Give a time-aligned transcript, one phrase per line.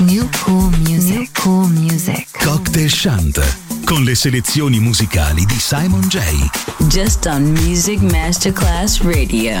[0.00, 1.16] New cool music.
[1.16, 2.28] New cool music.
[2.44, 3.56] Cocktail Chant
[3.86, 6.20] con le selezioni musicali di Simon J.
[6.88, 9.54] Just on Music Masterclass Radio.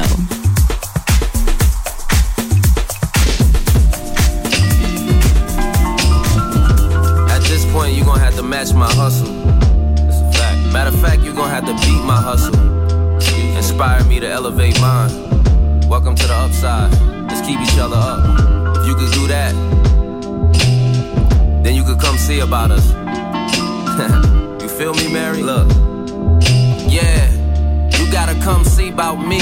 [7.28, 9.32] At this point, you're gonna have to match my hustle.
[9.94, 10.72] That's a fact.
[10.72, 12.54] Matter of fact, you're gonna have to beat my hustle.
[13.56, 15.10] Inspire me to elevate mine.
[15.88, 16.92] Welcome to the upside.
[17.26, 18.76] Let's keep each other up.
[18.76, 19.54] If you could do that,
[21.66, 22.86] then you could come see about us.
[24.62, 25.42] you feel me, Mary?
[25.42, 25.68] Look.
[26.88, 27.32] Yeah.
[27.90, 29.38] You gotta come see about me.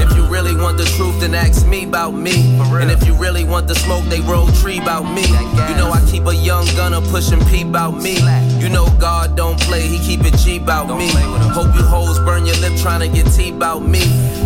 [0.00, 2.56] If you really want the truth, then ask me about me.
[2.80, 5.22] And if you really want the smoke, they roll tree about me.
[5.22, 8.14] You know I keep a young gunner pushing P about me.
[8.60, 11.08] You know God don't play, he keep it G about me.
[11.50, 14.02] Hope you hoes burn your lip trying to get tea about me.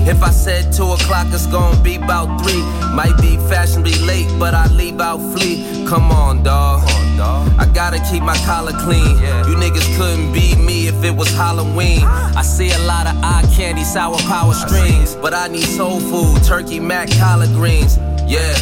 [0.08, 2.62] If I said two o'clock, it's gonna be about three.
[2.94, 5.84] Might be fashionably late, but I leave out flee.
[5.86, 7.09] Come on, dawg.
[7.22, 9.18] I gotta keep my collar clean.
[9.18, 9.46] Yeah.
[9.46, 12.02] You niggas couldn't beat me if it was Halloween.
[12.02, 15.14] I see a lot of eye candy, sour power strings.
[15.16, 17.98] But I need soul food, turkey, mac, collard greens.
[18.26, 18.54] Yeah.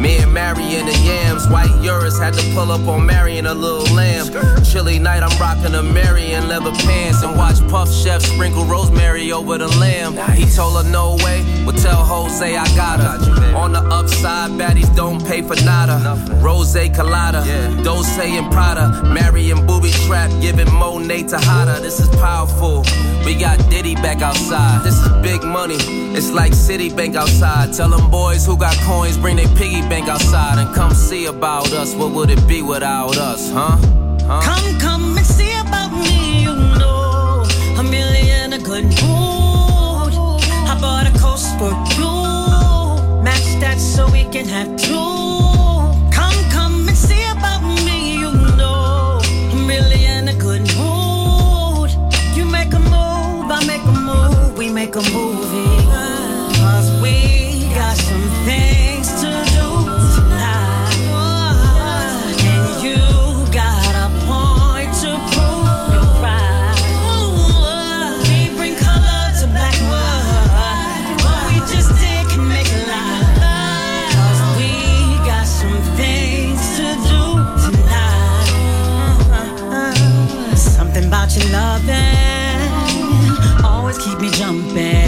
[0.00, 3.94] Me and Marion the yams, white Urus had to pull up on Marion a little
[3.94, 4.26] lamb.
[4.98, 9.68] Night, I'm rocking a Marion leather pants and watch Puff Chef sprinkle rosemary over the
[9.78, 10.14] lamb.
[10.34, 13.56] He told her no way, well tell Jose I got her.
[13.56, 15.98] On the upside, baddies don't pay for nada.
[16.42, 17.42] Rose colada,
[17.82, 21.80] Dose and Prada, Marion booby trap, giving Monet to Hada.
[21.80, 22.84] This is powerful.
[23.24, 24.82] We got Diddy back outside.
[24.84, 25.76] This is big money.
[26.16, 27.72] It's like Citibank outside.
[27.74, 31.72] Tell them boys who got coins, bring their piggy bank outside and come see about
[31.72, 31.94] us.
[31.94, 33.99] What would it be without us, huh?
[34.30, 37.44] Come, come and see about me, you know.
[37.78, 37.82] A
[38.52, 40.14] a good mood.
[40.70, 41.18] I bought a
[41.58, 43.24] for you.
[43.24, 44.94] Match that so we can have two.
[46.12, 46.96] Come, come and
[81.36, 82.70] your loving
[83.64, 84.99] always keep me jumping.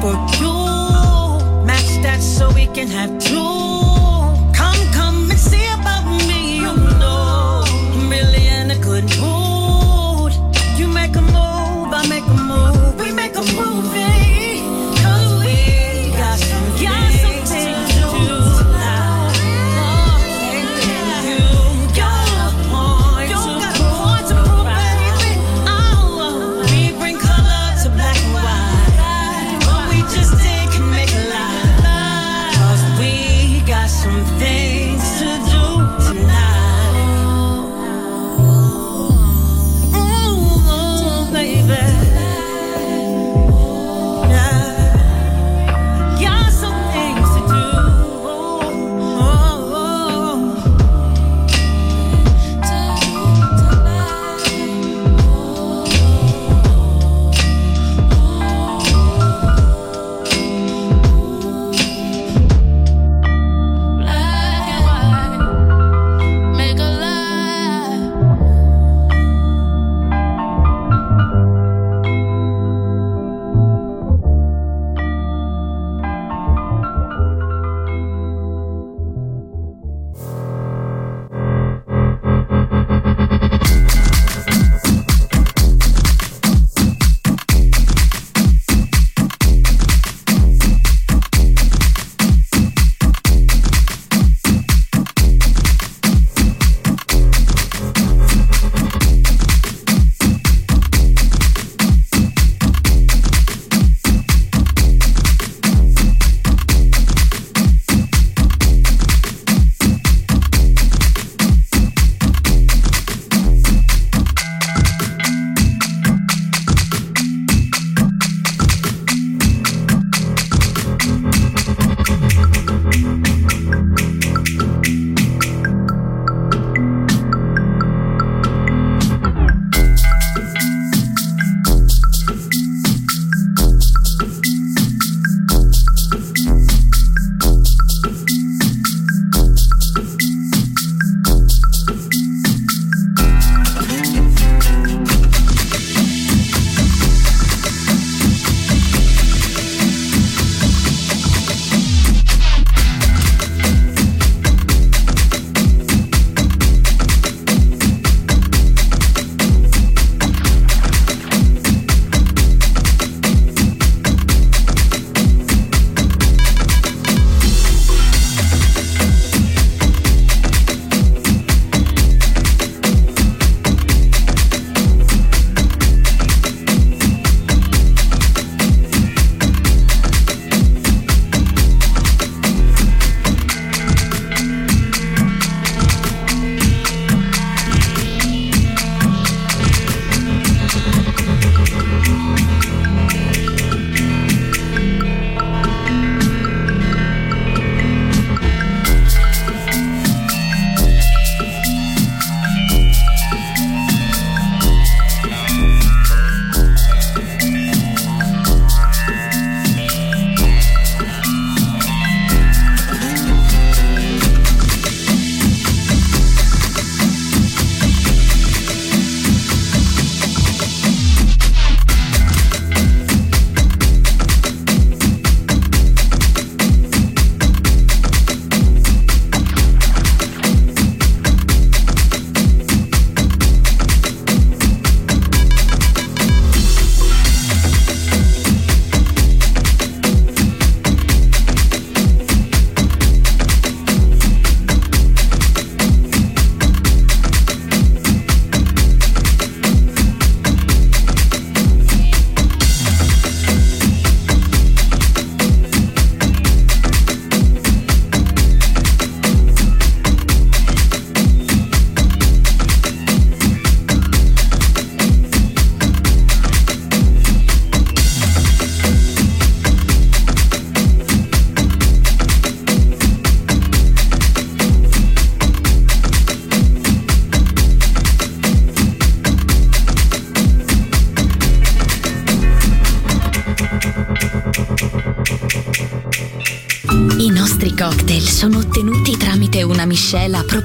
[0.00, 1.64] For you.
[1.66, 4.17] Match that so we can have two.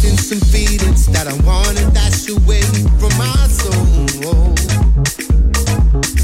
[0.00, 1.78] sense feelings that I want
[2.30, 2.62] away
[2.98, 4.54] from my soul.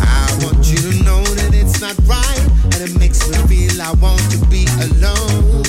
[0.01, 3.93] I want you to know that it's not right, and it makes me feel I
[4.01, 5.63] want to be alone.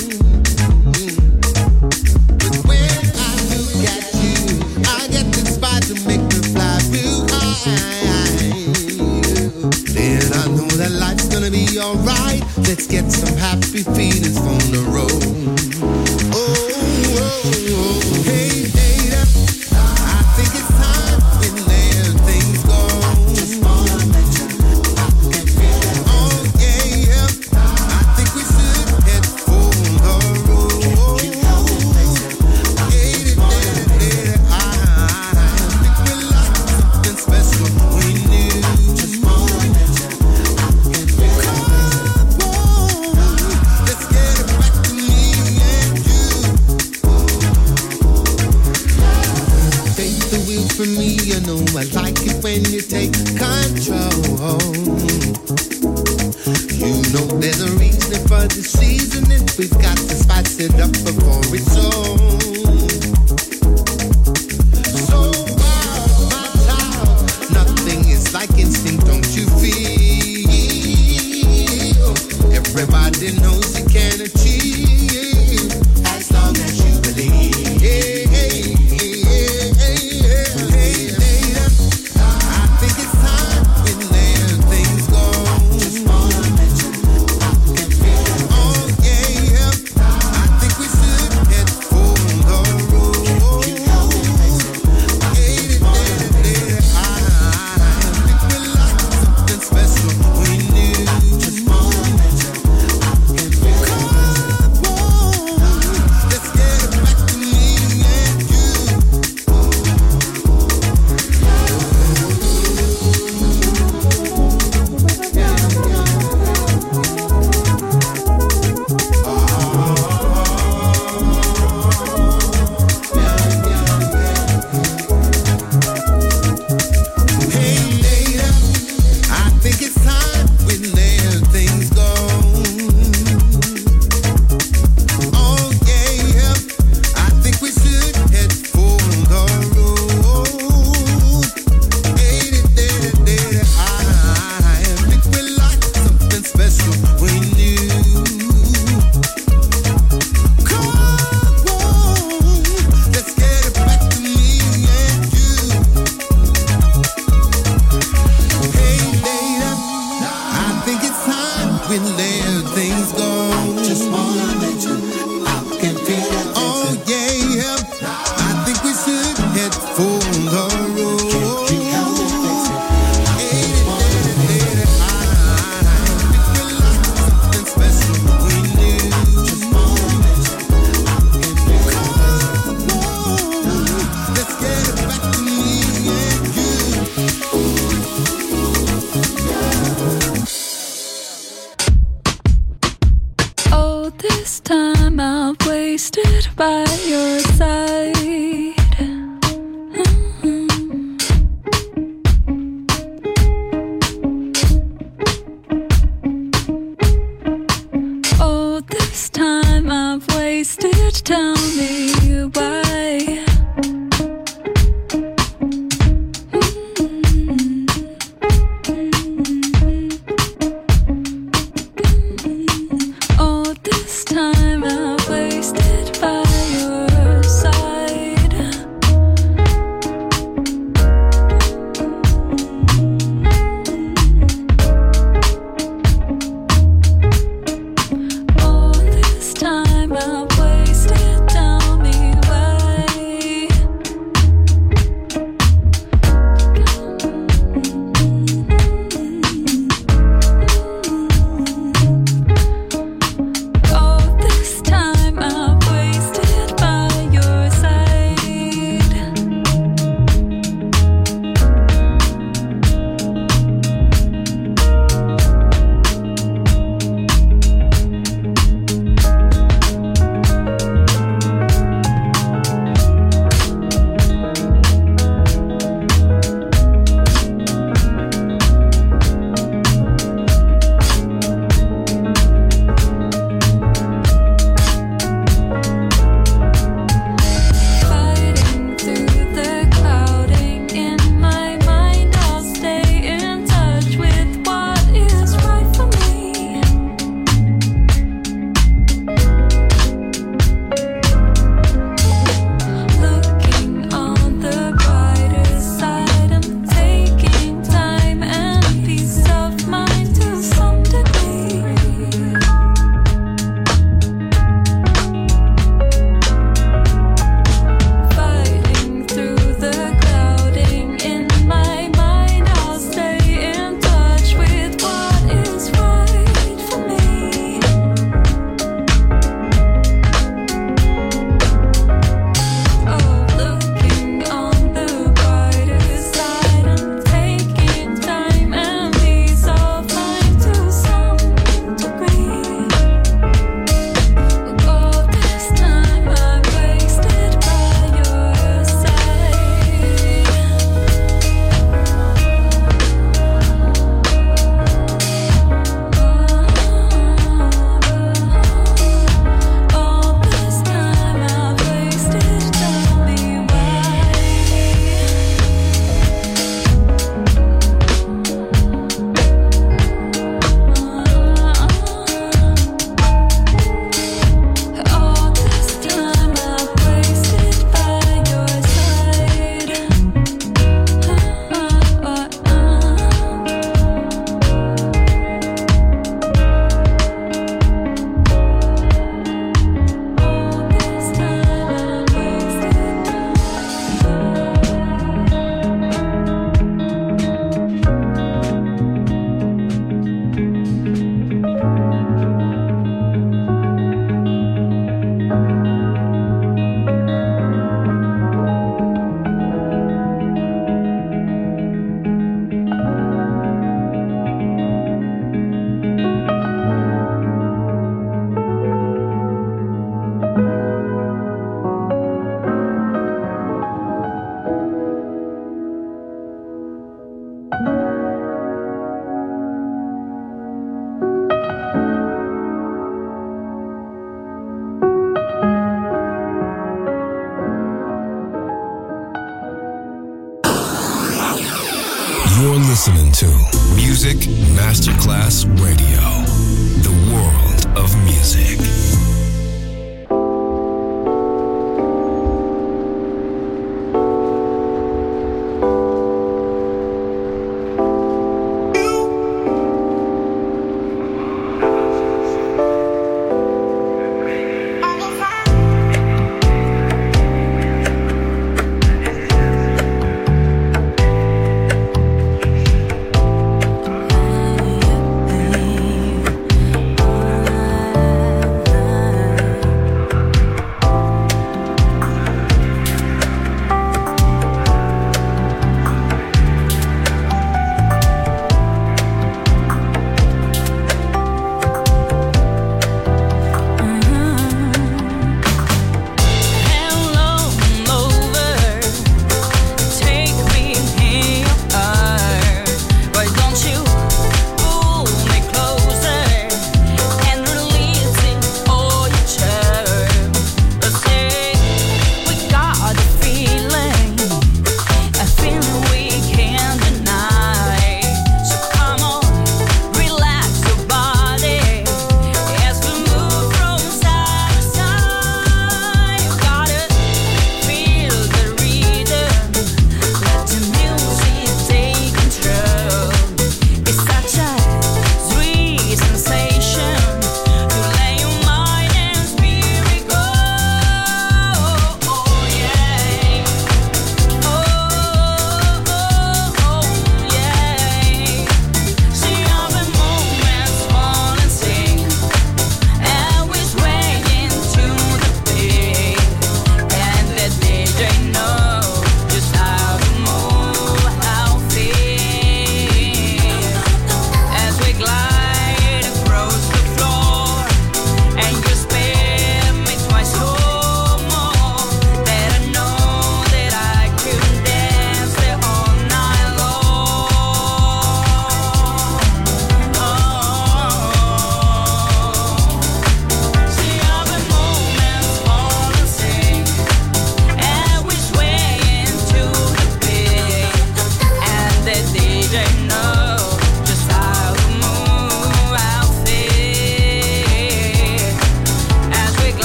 [9.94, 12.42] Then I know that life's gonna be alright.
[12.58, 14.97] Let's get some happy feelings from the road.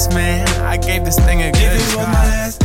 [0.00, 0.48] last man.
[0.62, 2.59] I gave this thing a if good try.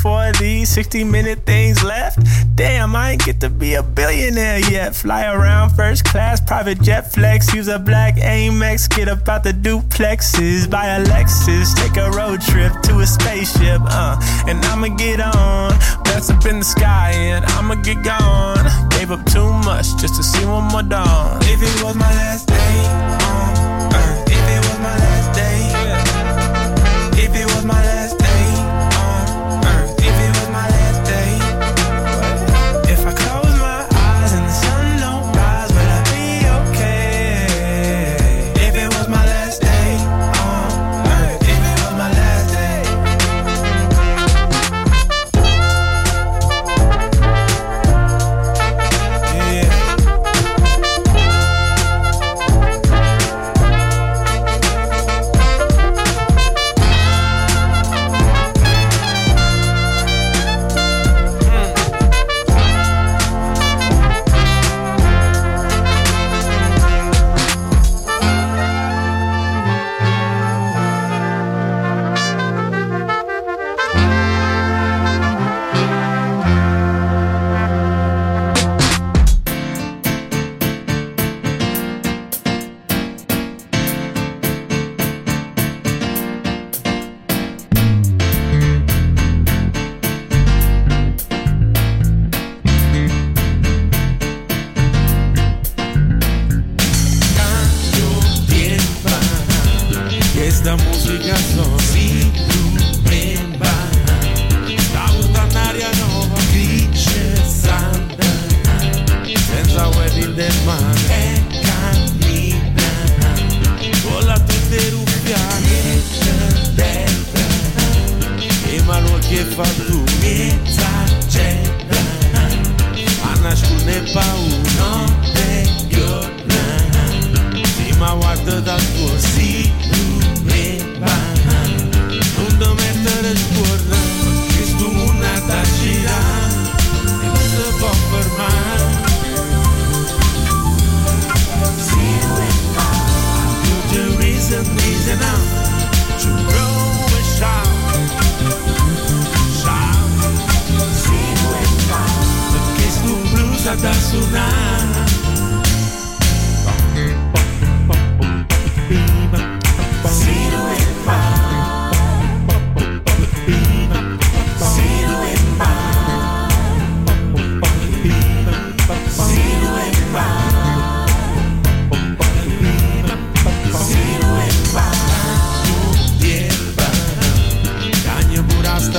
[0.00, 2.18] For these 60 minute things left.
[2.54, 4.94] Damn, I ain't get to be a billionaire yet.
[4.94, 7.52] Fly around first class, private jet flex.
[7.54, 10.70] Use a black Amex, get up out the duplexes.
[10.70, 13.80] Buy a Lexus, take a road trip to a spaceship.
[13.84, 18.64] Uh, and I'ma get on, bounce up in the sky, and I'ma get gone.
[18.90, 21.38] Gave up too much just to see one more dawn.
[21.42, 22.54] If it was my last day
[23.26, 27.95] on earth, if it was my last day, if it was my last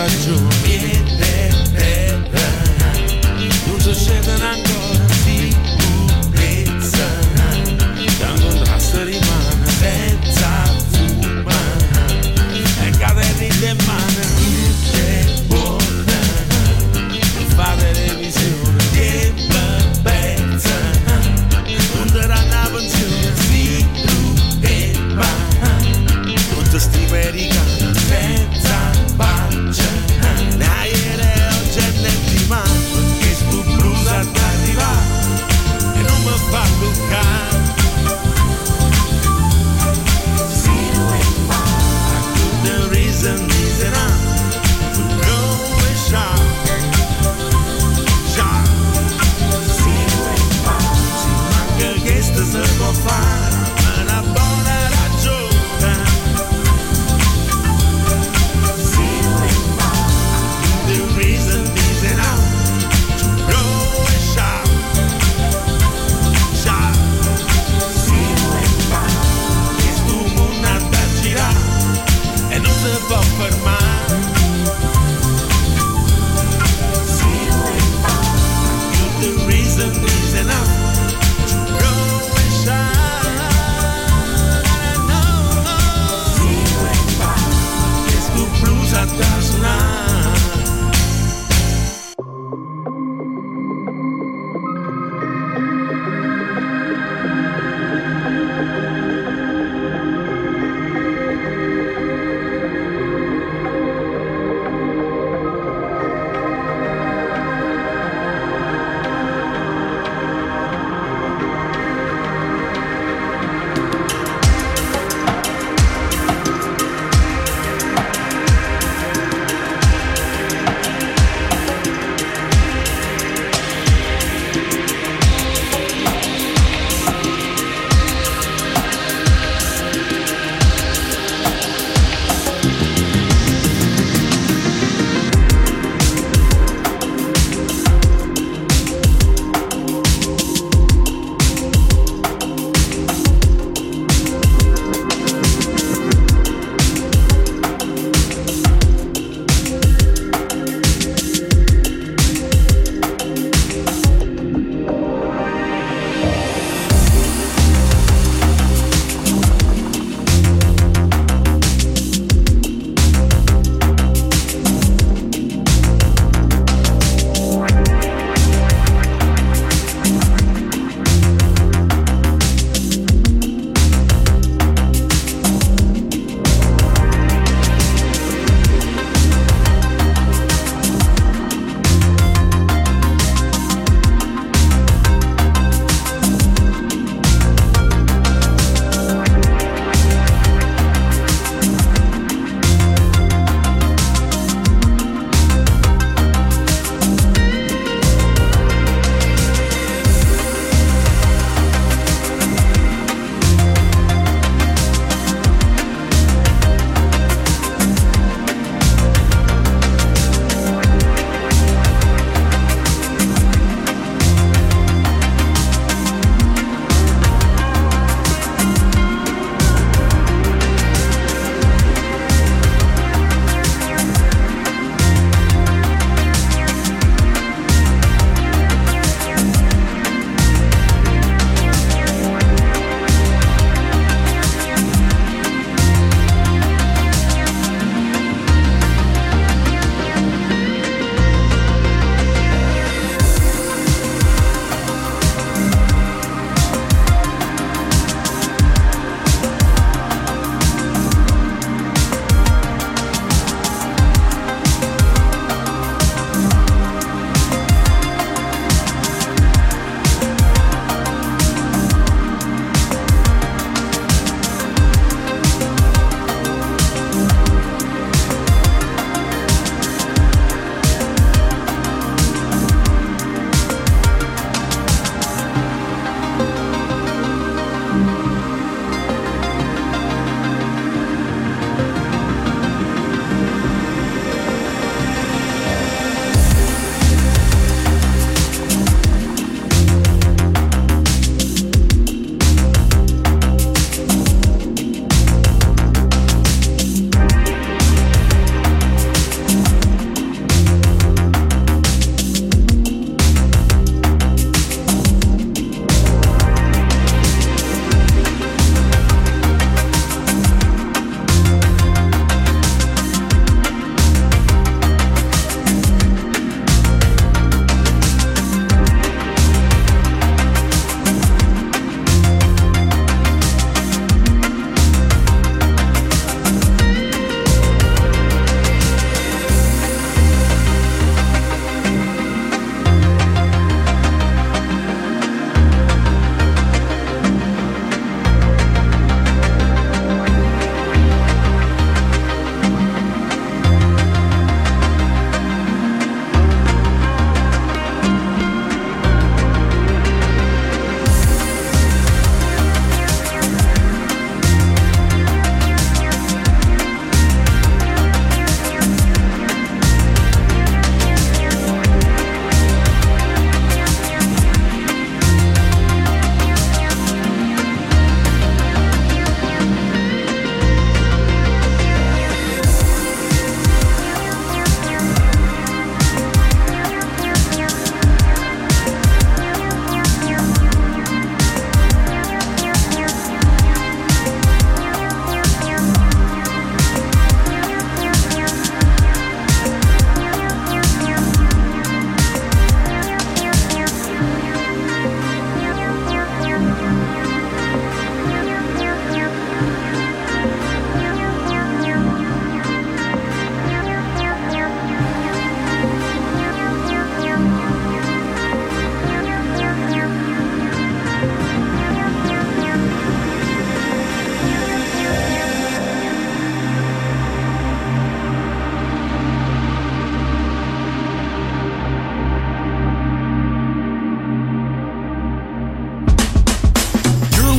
[0.08, 0.47] got.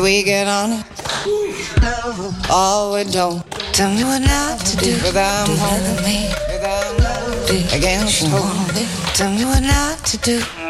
[0.00, 0.84] we get on.
[2.48, 3.44] Oh, it don't.
[3.72, 4.92] Tell me what not to do.
[5.04, 5.80] Without home.
[7.72, 8.66] Against home.
[9.14, 10.69] Tell me what not to do.